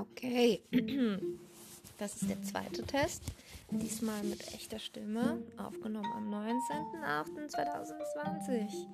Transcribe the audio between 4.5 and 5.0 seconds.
echter